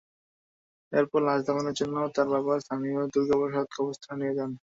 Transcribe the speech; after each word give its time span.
এরপর 0.93 1.19
লাশ 1.27 1.39
দাফনের 1.45 1.75
জন্য 1.79 1.95
তার 2.15 2.27
বাবা 2.33 2.53
স্থানীয় 2.63 2.99
দুর্গাপ্রসাদ 3.13 3.67
কবরস্থানে 3.71 4.19
নিয়ে 4.21 4.37
যান। 4.37 4.51